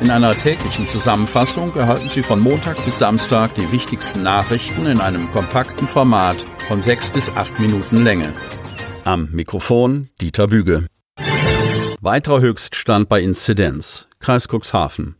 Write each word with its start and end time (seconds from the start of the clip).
In 0.00 0.10
einer 0.10 0.34
täglichen 0.34 0.88
Zusammenfassung 0.88 1.76
erhalten 1.76 2.08
Sie 2.08 2.22
von 2.22 2.40
Montag 2.40 2.82
bis 2.86 2.98
Samstag 2.98 3.54
die 3.54 3.70
wichtigsten 3.70 4.22
Nachrichten 4.22 4.86
in 4.86 4.98
einem 4.98 5.30
kompakten 5.30 5.86
Format 5.86 6.38
von 6.68 6.80
sechs 6.80 7.10
bis 7.10 7.28
acht 7.36 7.60
Minuten 7.60 8.02
Länge. 8.02 8.32
Am 9.04 9.28
Mikrofon 9.30 10.08
Dieter 10.18 10.46
Büge. 10.46 10.86
Weiterer 12.00 12.40
Höchststand 12.40 13.10
bei 13.10 13.20
Inzidenz. 13.20 14.08
Kreis 14.20 14.46
Cuxhaven. 14.48 15.16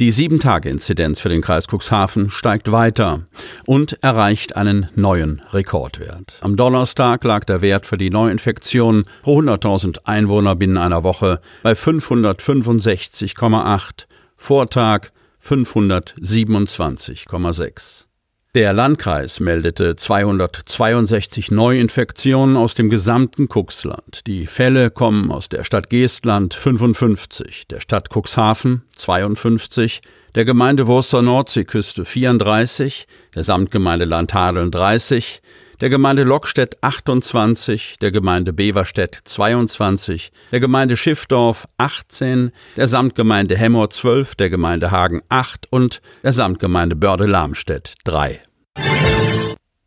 Die 0.00 0.10
7-Tage-Inzidenz 0.10 1.20
für 1.20 1.28
den 1.28 1.42
Kreis 1.42 1.66
Cuxhaven 1.70 2.30
steigt 2.30 2.72
weiter 2.72 3.24
und 3.66 4.02
erreicht 4.02 4.56
einen 4.56 4.88
neuen 4.94 5.42
Rekordwert. 5.52 6.38
Am 6.40 6.56
Donnerstag 6.56 7.24
lag 7.24 7.44
der 7.44 7.60
Wert 7.60 7.84
für 7.84 7.98
die 7.98 8.08
Neuinfektionen 8.08 9.04
pro 9.22 9.40
100.000 9.40 9.98
Einwohner 10.04 10.56
binnen 10.56 10.78
einer 10.78 11.04
Woche 11.04 11.42
bei 11.62 11.72
565,8 11.72 14.06
Vortag 14.38 15.10
527,6. 15.44 18.06
Der 18.54 18.72
Landkreis 18.72 19.40
meldete 19.40 19.94
262 19.94 21.50
Neuinfektionen 21.50 22.56
aus 22.56 22.72
dem 22.72 22.88
gesamten 22.88 23.48
Cuxland. 23.48 24.26
Die 24.26 24.46
Fälle 24.46 24.90
kommen 24.90 25.30
aus 25.30 25.50
der 25.50 25.64
Stadt 25.64 25.90
Geestland 25.90 26.54
55, 26.54 27.68
der 27.68 27.80
Stadt 27.80 28.08
Cuxhaven 28.10 28.84
52, 28.92 30.00
der 30.34 30.46
Gemeinde 30.46 30.86
Wurster 30.86 31.20
Nordseeküste 31.20 32.06
34, 32.06 33.06
der 33.34 33.44
Samtgemeinde 33.44 34.06
Landhadeln 34.06 34.70
30, 34.70 35.42
der 35.80 35.90
Gemeinde 35.90 36.24
Lockstedt 36.24 36.82
28, 36.82 37.98
der 38.00 38.10
Gemeinde 38.10 38.52
Beverstedt 38.52 39.20
22, 39.24 40.32
der 40.50 40.60
Gemeinde 40.60 40.96
Schiffdorf 40.96 41.68
18, 41.76 42.50
der 42.76 42.88
Samtgemeinde 42.88 43.56
Hemmer 43.56 43.88
12, 43.88 44.34
der 44.34 44.50
Gemeinde 44.50 44.90
Hagen 44.90 45.22
8 45.28 45.66
und 45.70 46.02
der 46.22 46.32
Samtgemeinde 46.32 46.96
Börde-Lamstedt 46.96 47.94
3. 48.04 48.40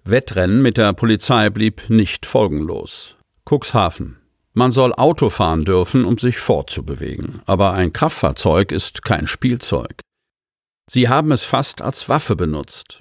Wettrennen 0.04 0.62
mit 0.62 0.78
der 0.78 0.94
Polizei 0.94 1.50
blieb 1.50 1.90
nicht 1.90 2.26
folgenlos. 2.26 3.16
Cuxhaven. 3.50 4.18
Man 4.54 4.72
soll 4.72 4.94
Auto 4.94 5.30
fahren 5.30 5.66
dürfen, 5.66 6.06
um 6.06 6.18
sich 6.18 6.38
fortzubewegen, 6.38 7.42
aber 7.46 7.74
ein 7.74 7.94
Kraftfahrzeug 7.94 8.72
ist 8.72 9.04
kein 9.04 9.28
Spielzeug. 9.28 10.02
Sie 10.90 11.08
haben 11.08 11.32
es 11.32 11.44
fast 11.44 11.82
als 11.82 12.10
Waffe 12.10 12.36
benutzt. 12.36 13.01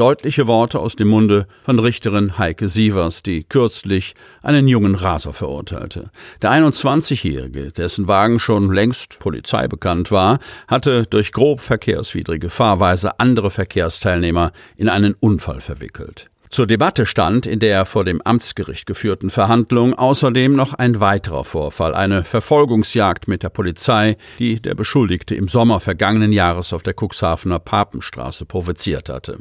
Deutliche 0.00 0.46
Worte 0.46 0.78
aus 0.78 0.96
dem 0.96 1.08
Munde 1.08 1.46
von 1.60 1.78
Richterin 1.78 2.38
Heike 2.38 2.70
Sievers, 2.70 3.22
die 3.22 3.44
kürzlich 3.44 4.14
einen 4.42 4.66
jungen 4.66 4.94
Raser 4.94 5.34
verurteilte. 5.34 6.10
Der 6.40 6.52
21-Jährige, 6.52 7.70
dessen 7.70 8.08
Wagen 8.08 8.38
schon 8.38 8.72
längst 8.72 9.18
Polizei 9.18 9.68
bekannt 9.68 10.10
war, 10.10 10.38
hatte 10.68 11.04
durch 11.04 11.32
grob 11.32 11.60
verkehrswidrige 11.60 12.48
Fahrweise 12.48 13.20
andere 13.20 13.50
Verkehrsteilnehmer 13.50 14.52
in 14.74 14.88
einen 14.88 15.12
Unfall 15.20 15.60
verwickelt. 15.60 16.30
Zur 16.48 16.66
Debatte 16.66 17.04
stand 17.04 17.44
in 17.44 17.58
der 17.58 17.84
vor 17.84 18.06
dem 18.06 18.22
Amtsgericht 18.22 18.86
geführten 18.86 19.28
Verhandlung 19.28 19.92
außerdem 19.92 20.56
noch 20.56 20.72
ein 20.72 21.00
weiterer 21.00 21.44
Vorfall, 21.44 21.94
eine 21.94 22.24
Verfolgungsjagd 22.24 23.28
mit 23.28 23.42
der 23.42 23.50
Polizei, 23.50 24.16
die 24.38 24.62
der 24.62 24.74
Beschuldigte 24.74 25.34
im 25.34 25.46
Sommer 25.46 25.78
vergangenen 25.78 26.32
Jahres 26.32 26.72
auf 26.72 26.82
der 26.82 26.94
Cuxhavener 26.98 27.58
Papenstraße 27.58 28.46
provoziert 28.46 29.10
hatte. 29.10 29.40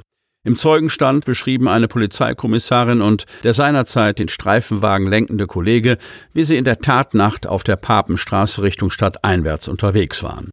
Im 0.50 0.56
Zeugenstand 0.56 1.26
beschrieben 1.26 1.68
eine 1.68 1.88
Polizeikommissarin 1.88 3.04
und 3.04 3.28
der 3.44 3.54
seinerzeit 3.54 4.18
den 4.18 4.30
Streifenwagen 4.30 5.06
lenkende 5.06 5.46
Kollege, 5.46 6.00
wie 6.34 6.42
sie 6.42 6.58
in 6.58 6.66
der 6.66 6.80
Tatnacht 6.80 7.46
auf 7.46 7.64
der 7.64 7.76
Papenstraße 7.76 8.64
Richtung 8.64 8.90
Stadt 8.90 9.24
einwärts 9.24 9.68
unterwegs 9.68 10.24
waren. 10.24 10.50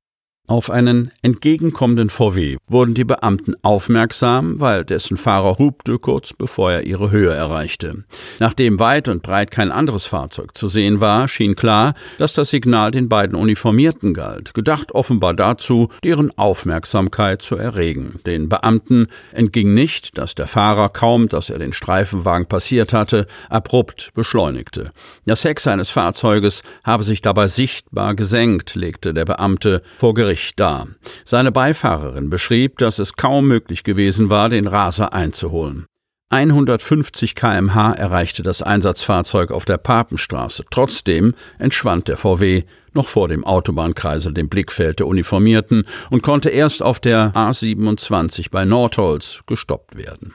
Auf 0.49 0.71
einen 0.71 1.11
entgegenkommenden 1.23 2.09
VW 2.09 2.59
wurden 2.69 2.95
die 2.95 3.05
Beamten 3.05 3.55
aufmerksam, 3.63 4.61
weil 4.61 4.85
dessen 4.85 5.17
Fahrer 5.17 5.59
hupte 5.59 5.99
kurz 5.99 6.35
bevor 6.35 6.71
er 6.71 6.87
ihre 6.87 7.11
Höhe 7.11 7.33
erreichte. 7.33 8.05
Nachdem 8.39 8.79
weit 8.79 9.09
und 9.09 9.25
breit 9.25 9.51
kein 9.51 9.73
anderes 9.73 10.07
Fahrzeug 10.07 10.57
zu 10.57 10.69
sehen 10.69 11.01
war, 11.01 11.27
schien 11.27 11.57
klar, 11.57 11.95
dass 12.19 12.33
das 12.33 12.51
Signal 12.51 12.93
den 12.93 13.09
beiden 13.09 13.35
Uniformierten 13.37 14.15
galt, 14.15 14.55
gedacht 14.55 14.93
offenbar 14.93 15.35
dazu, 15.35 15.89
deren 16.05 16.31
Aufmerksamkeit 16.39 17.43
zu 17.43 17.57
erregen. 17.57 18.21
Den 18.25 18.49
Beamten 18.49 19.09
entging 19.33 19.75
nicht, 19.75 20.17
dass 20.17 20.37
der 20.37 20.47
Fahrer 20.47 20.91
kaum, 20.91 21.27
dass 21.27 21.51
er 21.51 21.59
den 21.59 21.73
Streifenwagen 21.73 22.47
passiert 22.47 22.93
hatte, 22.93 23.27
abrupt 23.51 24.13
beschleunigte. 24.15 24.93
Das 25.25 25.43
Heck 25.43 25.59
seines 25.59 25.91
Fahrzeuges 25.91 26.63
habe 26.85 27.03
sich 27.03 27.21
dabei 27.21 27.49
sichtbar 27.49 28.15
gesenkt, 28.15 28.77
legte 28.77 29.13
der 29.13 29.25
Beamte 29.25 29.83
vor 29.99 30.15
Gericht 30.15 30.36
Bericht 30.37 30.61
dar. 30.61 30.89
Seine 31.25 31.51
Beifahrerin 31.51 32.29
beschrieb, 32.29 32.77
dass 32.77 32.99
es 32.99 33.15
kaum 33.15 33.49
möglich 33.49 33.85
gewesen 33.85 34.29
war, 34.29 34.51
den 34.51 34.67
Raser 34.67 35.15
einzuholen. 35.15 35.87
150 36.29 37.35
kmh 37.35 37.93
erreichte 37.93 38.43
das 38.43 38.61
Einsatzfahrzeug 38.61 39.51
auf 39.51 39.65
der 39.65 39.79
Papenstraße. 39.79 40.65
Trotzdem 40.71 41.33
entschwand 41.59 42.09
der 42.09 42.19
VW 42.19 42.65
noch 42.93 43.09
vor 43.09 43.29
dem 43.29 43.45
Autobahnkreisel 43.45 44.35
dem 44.35 44.51
Blickfeld 44.51 44.99
der 44.99 45.07
Uniformierten 45.07 45.85
und 46.11 46.23
konnte 46.23 46.51
erst 46.51 46.83
auf 46.83 47.01
der 47.01 47.33
A27 47.33 48.51
bei 48.51 48.67
Nordholz 48.67 49.43
gestoppt 49.47 49.97
werden. 49.97 50.35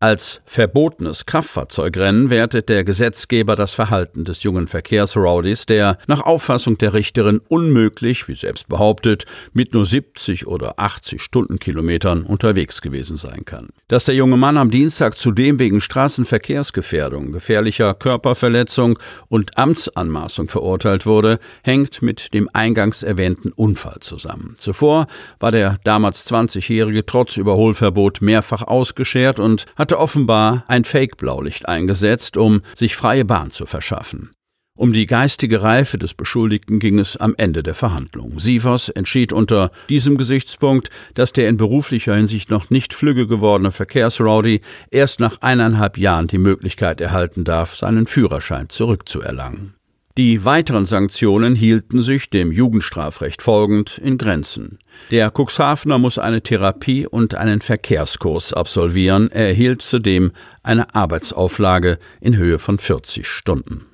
Als 0.00 0.40
verbotenes 0.44 1.26
Kraftfahrzeugrennen 1.26 2.30
wertet 2.30 2.68
der 2.68 2.84
Gesetzgeber 2.84 3.56
das 3.56 3.74
Verhalten 3.74 4.22
des 4.22 4.44
jungen 4.44 4.68
Verkehrsrowdies, 4.68 5.66
der 5.66 5.98
nach 6.06 6.20
Auffassung 6.20 6.78
der 6.78 6.94
Richterin 6.94 7.40
unmöglich, 7.48 8.28
wie 8.28 8.36
selbst 8.36 8.68
behauptet, 8.68 9.24
mit 9.52 9.74
nur 9.74 9.84
70 9.84 10.46
oder 10.46 10.78
80 10.78 11.20
Stundenkilometern 11.20 12.22
unterwegs 12.22 12.80
gewesen 12.80 13.16
sein 13.16 13.44
kann. 13.44 13.70
Dass 13.88 14.04
der 14.04 14.14
junge 14.14 14.36
Mann 14.36 14.56
am 14.56 14.70
Dienstag 14.70 15.18
zudem 15.18 15.58
wegen 15.58 15.80
Straßenverkehrsgefährdung, 15.80 17.32
gefährlicher 17.32 17.92
Körperverletzung 17.94 19.00
und 19.26 19.58
Amtsanmaßung 19.58 20.48
verurteilt 20.48 21.06
wurde, 21.06 21.40
hängt 21.64 22.02
mit 22.02 22.34
dem 22.34 22.48
eingangs 22.52 23.02
erwähnten 23.02 23.50
Unfall 23.50 23.98
zusammen. 23.98 24.54
Zuvor 24.60 25.08
war 25.40 25.50
der 25.50 25.78
damals 25.82 26.24
20-Jährige 26.30 27.04
trotz 27.04 27.36
Überholverbot 27.36 28.20
mehrfach 28.20 28.62
ausgeschert 28.62 29.40
und 29.40 29.66
hat 29.74 29.87
hatte 29.88 30.00
offenbar 30.00 30.64
ein 30.68 30.84
Fake-Blaulicht 30.84 31.66
eingesetzt, 31.66 32.36
um 32.36 32.60
sich 32.74 32.94
freie 32.94 33.24
Bahn 33.24 33.50
zu 33.50 33.64
verschaffen. 33.64 34.32
Um 34.76 34.92
die 34.92 35.06
geistige 35.06 35.62
Reife 35.62 35.96
des 35.96 36.12
Beschuldigten 36.12 36.78
ging 36.78 36.98
es 36.98 37.16
am 37.16 37.34
Ende 37.38 37.62
der 37.62 37.74
Verhandlung. 37.74 38.38
Sievers 38.38 38.90
entschied 38.90 39.32
unter 39.32 39.70
diesem 39.88 40.18
Gesichtspunkt, 40.18 40.90
dass 41.14 41.32
der 41.32 41.48
in 41.48 41.56
beruflicher 41.56 42.14
Hinsicht 42.16 42.50
noch 42.50 42.68
nicht 42.68 42.92
flügge 42.92 43.26
gewordene 43.26 43.70
Verkehrsrowdy 43.70 44.60
erst 44.90 45.20
nach 45.20 45.40
eineinhalb 45.40 45.96
Jahren 45.96 46.26
die 46.26 46.36
Möglichkeit 46.36 47.00
erhalten 47.00 47.44
darf, 47.44 47.74
seinen 47.74 48.06
Führerschein 48.06 48.68
zurückzuerlangen. 48.68 49.77
Die 50.18 50.44
weiteren 50.44 50.84
Sanktionen 50.84 51.54
hielten 51.54 52.02
sich 52.02 52.28
dem 52.28 52.50
Jugendstrafrecht 52.50 53.40
folgend 53.40 53.98
in 53.98 54.18
Grenzen. 54.18 54.80
Der 55.12 55.30
Cuxhavener 55.30 55.98
muss 55.98 56.18
eine 56.18 56.42
Therapie 56.42 57.06
und 57.06 57.36
einen 57.36 57.60
Verkehrskurs 57.60 58.52
absolvieren. 58.52 59.30
Er 59.30 59.46
erhielt 59.46 59.80
zudem 59.80 60.32
eine 60.64 60.92
Arbeitsauflage 60.92 62.00
in 62.20 62.36
Höhe 62.36 62.58
von 62.58 62.80
40 62.80 63.28
Stunden. 63.28 63.86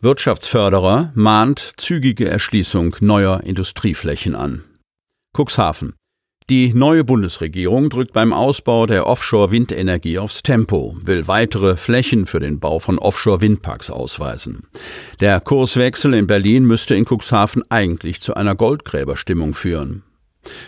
Wirtschaftsförderer 0.00 1.10
mahnt 1.16 1.72
zügige 1.76 2.28
Erschließung 2.28 2.94
neuer 3.00 3.40
Industrieflächen 3.42 4.36
an. 4.36 4.62
Cuxhaven. 5.36 5.94
Die 6.50 6.74
neue 6.74 7.04
Bundesregierung 7.04 7.88
drückt 7.88 8.12
beim 8.12 8.34
Ausbau 8.34 8.84
der 8.84 9.06
Offshore-Windenergie 9.06 10.18
aufs 10.18 10.42
Tempo, 10.42 10.94
will 11.02 11.26
weitere 11.26 11.74
Flächen 11.78 12.26
für 12.26 12.38
den 12.38 12.60
Bau 12.60 12.80
von 12.80 12.98
Offshore-Windparks 12.98 13.90
ausweisen. 13.90 14.64
Der 15.20 15.40
Kurswechsel 15.40 16.12
in 16.12 16.26
Berlin 16.26 16.66
müsste 16.66 16.96
in 16.96 17.06
Cuxhaven 17.06 17.62
eigentlich 17.70 18.20
zu 18.20 18.34
einer 18.34 18.54
Goldgräberstimmung 18.54 19.54
führen. 19.54 20.02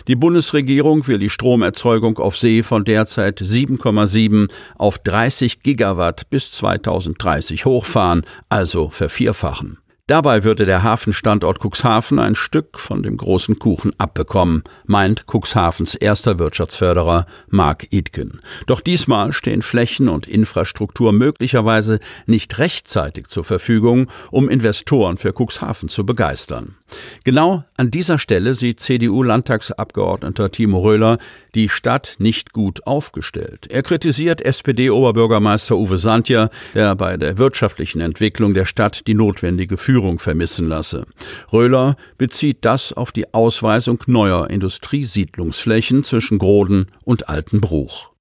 Die 0.09 0.17
Bundesregierung 0.17 1.07
will 1.09 1.19
die 1.19 1.29
Stromerzeugung 1.29 2.17
auf 2.21 2.39
See 2.39 2.63
von 2.63 2.87
derzeit 2.87 3.43
7,7 3.43 4.51
auf 4.79 4.97
30 4.97 5.63
Gigawatt 5.63 6.31
bis 6.31 6.53
2030 6.53 7.67
hochfahren, 7.67 8.23
also 8.49 8.89
vervierfachen. 8.89 9.77
Dabei 10.09 10.45
würde 10.45 10.67
der 10.67 10.85
Hafenstandort 10.85 11.59
Cuxhaven 11.59 12.21
ein 12.21 12.37
Stück 12.37 12.79
von 12.79 13.03
dem 13.03 13.17
großen 13.17 13.59
Kuchen 13.59 13.91
abbekommen, 13.99 14.63
meint 14.85 15.25
Cuxhavens 15.27 15.97
erster 15.97 16.39
Wirtschaftsförderer 16.39 17.27
Mark 17.49 17.89
Idken. 17.91 18.41
Doch 18.69 18.81
diesmal 18.81 19.33
stehen 19.33 19.63
Flächen 19.63 20.09
und 20.09 20.29
Infrastruktur 20.29 21.13
möglicherweise 21.13 21.99
nicht 22.25 22.57
rechtzeitig 22.59 23.27
zur 23.27 23.43
Verfügung, 23.43 24.07
um 24.31 24.49
Investoren 24.49 25.19
für 25.19 25.33
Cuxhaven 25.37 25.89
zu 25.89 26.07
begeistern. 26.07 26.77
Genau 27.25 27.65
an 27.77 27.91
dieser 27.91 28.19
Stelle 28.19 28.55
sieht 28.55 28.81
CDU-Landtagsabgeordneter 28.81 30.51
Timo 30.51 30.81
Röhler 30.81 31.19
die 31.55 31.69
Stadt 31.69 32.17
nicht 32.19 32.53
gut 32.53 32.87
aufgestellt. 32.87 33.67
Er 33.69 33.83
kritisiert 33.83 34.43
SPD-Oberbürgermeister 34.43 35.77
Uwe 35.77 35.99
Santja, 35.99 36.51
der 36.75 36.95
bei 36.95 37.17
der 37.17 37.39
wirtschaftlichen 37.39 38.01
Entwicklung 38.01 38.55
der 38.55 38.65
Stadt 38.65 39.07
die 39.07 39.15
notwendige 39.15 39.79
Führung 39.79 40.19
vermissen 40.19 40.69
lasse. 40.69 41.07
Röhler 41.53 41.97
bezieht 42.19 42.59
das 42.65 42.93
auf 42.93 43.13
die 43.13 43.33
Ausweisung 43.35 44.03
neuer 44.07 44.49
Industriesiedlungsflächen 44.51 46.05
zwischen 46.05 46.39
Groden 46.39 46.87
und 47.05 47.29
Altenbruch. 47.29 48.16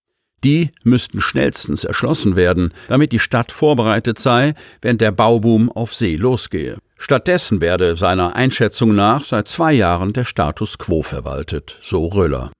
Die 0.45 0.69
müssten 0.83 1.21
schnellstens 1.21 1.85
erschlossen 1.85 2.35
werden, 2.35 2.71
damit 2.87 3.11
die 3.11 3.19
Stadt 3.19 3.51
vorbereitet 3.51 4.19
sei, 4.19 4.53
wenn 4.79 4.99
der 4.99 5.11
Bauboom 5.11 5.71
auf 5.71 5.91
See 5.91 6.17
losgehe. 6.17 6.77
Stattdessen 6.99 7.61
werde 7.61 7.95
seiner 7.95 8.35
Einschätzung 8.35 8.93
nach 8.93 9.23
seit 9.25 9.47
zwei 9.47 9.73
Jahren 9.73 10.13
der 10.13 10.23
Status 10.23 10.77
quo 10.77 11.01
verwaltet, 11.01 11.79
so 11.81 12.05
Röller. 12.05 12.51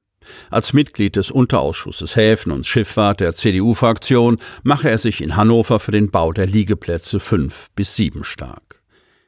Als 0.50 0.74
Mitglied 0.74 1.16
des 1.16 1.30
Unterausschusses 1.30 2.16
Häfen 2.16 2.52
und 2.52 2.66
Schifffahrt 2.66 3.20
der 3.20 3.36
CDU-Fraktion 3.36 4.38
mache 4.64 4.90
er 4.90 4.98
sich 4.98 5.22
in 5.22 5.36
Hannover 5.36 5.80
für 5.80 5.92
den 5.92 6.10
Bau 6.10 6.34
der 6.34 6.48
Liegeplätze 6.48 7.20
fünf 7.20 7.68
bis 7.76 7.96
sieben 7.96 8.24
stark. 8.24 8.75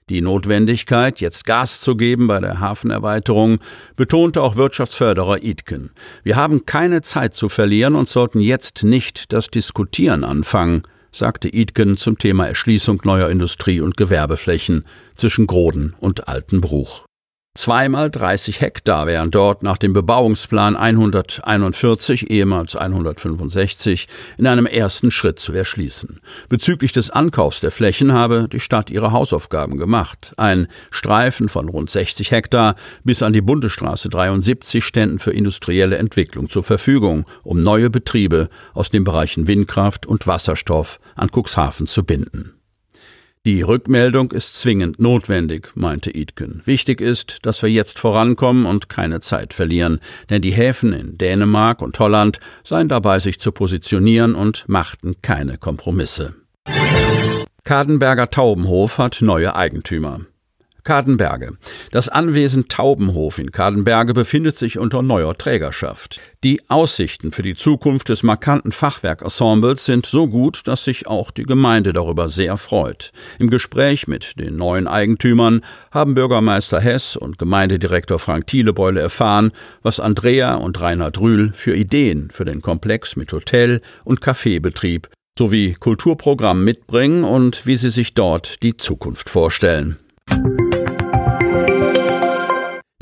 Die 0.09 0.21
Notwendigkeit, 0.21 1.19
jetzt 1.19 1.45
Gas 1.45 1.81
zu 1.81 1.97
geben 1.97 2.27
bei 2.27 2.39
der 2.39 2.61
Hafenerweiterung, 2.61 3.59
betonte 3.97 4.41
auch 4.41 4.55
Wirtschaftsförderer 4.55 5.43
Idken. 5.43 5.91
Wir 6.23 6.37
haben 6.37 6.65
keine 6.65 7.01
Zeit 7.01 7.33
zu 7.33 7.49
verlieren 7.49 7.95
und 7.95 8.07
sollten 8.07 8.39
jetzt 8.39 8.83
nicht 8.83 9.33
das 9.33 9.49
Diskutieren 9.49 10.23
anfangen, 10.23 10.83
sagte 11.11 11.49
Idken 11.49 11.97
zum 11.97 12.17
Thema 12.17 12.47
Erschließung 12.47 13.01
neuer 13.03 13.29
Industrie- 13.29 13.81
und 13.81 13.97
Gewerbeflächen 13.97 14.85
zwischen 15.15 15.45
Groden 15.45 15.93
und 15.99 16.29
Altenbruch. 16.29 17.06
Zweimal 17.57 18.11
30 18.11 18.61
Hektar 18.61 19.07
wären 19.07 19.31
dort 19.31 19.63
nach 19.63 19.77
dem 19.77 19.91
Bebauungsplan 19.91 20.75
141, 20.75 22.29
ehemals 22.29 22.75
165, 22.75 24.07
in 24.37 24.45
einem 24.45 24.67
ersten 24.67 25.09
Schritt 25.09 25.39
zu 25.39 25.53
erschließen. 25.53 26.19
Bezüglich 26.49 26.91
des 26.91 27.09
Ankaufs 27.09 27.59
der 27.59 27.71
Flächen 27.71 28.13
habe 28.13 28.47
die 28.47 28.59
Stadt 28.59 28.91
ihre 28.91 29.11
Hausaufgaben 29.11 29.79
gemacht. 29.79 30.35
Ein 30.37 30.67
Streifen 30.91 31.49
von 31.49 31.67
rund 31.67 31.89
60 31.89 32.29
Hektar 32.29 32.75
bis 33.03 33.23
an 33.23 33.33
die 33.33 33.41
Bundesstraße 33.41 34.09
73 34.09 34.85
ständen 34.85 35.17
für 35.17 35.31
industrielle 35.31 35.97
Entwicklung 35.97 36.51
zur 36.51 36.63
Verfügung, 36.63 37.25
um 37.43 37.63
neue 37.63 37.89
Betriebe 37.89 38.49
aus 38.75 38.91
den 38.91 39.03
Bereichen 39.03 39.47
Windkraft 39.47 40.05
und 40.05 40.27
Wasserstoff 40.27 40.99
an 41.15 41.31
Cuxhaven 41.31 41.87
zu 41.87 42.03
binden. 42.03 42.56
Die 43.47 43.61
Rückmeldung 43.61 44.33
ist 44.33 44.59
zwingend 44.59 44.99
notwendig, 44.99 45.71
meinte 45.73 46.11
Idken. 46.11 46.61
Wichtig 46.65 46.99
ist, 46.99 47.45
dass 47.45 47.63
wir 47.63 47.69
jetzt 47.69 47.97
vorankommen 47.97 48.65
und 48.65 48.89
keine 48.89 49.21
Zeit 49.21 49.53
verlieren, 49.53 50.01
denn 50.29 50.41
die 50.41 50.51
Häfen 50.51 50.91
in 50.91 51.17
Dänemark 51.17 51.81
und 51.81 51.97
Holland 51.97 52.41
seien 52.65 52.89
dabei, 52.89 53.19
sich 53.19 53.39
zu 53.39 53.53
positionieren 53.53 54.35
und 54.35 54.67
machten 54.67 55.21
keine 55.21 55.57
Kompromisse. 55.57 56.35
Kadenberger 57.63 58.29
Taubenhof 58.29 58.97
hat 58.97 59.19
neue 59.21 59.55
Eigentümer. 59.55 60.25
Kadenberge. 60.87 61.57
Das 61.91 62.07
Anwesen 62.07 62.69
Taubenhof 62.69 63.39
in 63.39 63.51
Kadenberge 63.51 64.13
befindet 64.13 64.55
sich 64.55 64.79
unter 64.79 65.01
neuer 65.01 65.37
Trägerschaft. 65.37 66.21
Die 66.45 66.61
Aussichten 66.69 67.33
für 67.33 67.41
die 67.41 67.55
Zukunft 67.55 68.07
des 68.07 68.23
markanten 68.23 68.71
Fachwerkensembles 68.71 69.83
sind 69.83 70.05
so 70.05 70.27
gut, 70.27 70.65
dass 70.65 70.85
sich 70.85 71.05
auch 71.05 71.31
die 71.31 71.43
Gemeinde 71.43 71.91
darüber 71.91 72.29
sehr 72.29 72.55
freut. 72.55 73.11
Im 73.37 73.49
Gespräch 73.49 74.07
mit 74.07 74.39
den 74.39 74.55
neuen 74.55 74.87
Eigentümern 74.87 75.59
haben 75.91 76.15
Bürgermeister 76.15 76.79
Hess 76.79 77.17
und 77.17 77.37
Gemeindedirektor 77.37 78.17
Frank 78.17 78.47
Thielebeule 78.47 79.01
erfahren, 79.01 79.51
was 79.81 79.99
Andrea 79.99 80.55
und 80.55 80.79
Reinhard 80.79 81.19
Rühl 81.19 81.51
für 81.51 81.75
Ideen 81.75 82.29
für 82.31 82.45
den 82.45 82.61
Komplex 82.61 83.17
mit 83.17 83.33
Hotel 83.33 83.81
und 84.05 84.21
Kaffeebetrieb 84.21 85.09
sowie 85.37 85.73
Kulturprogramm 85.73 86.63
mitbringen 86.63 87.25
und 87.25 87.65
wie 87.67 87.75
sie 87.75 87.89
sich 87.89 88.13
dort 88.13 88.63
die 88.63 88.77
Zukunft 88.77 89.29
vorstellen. 89.29 89.97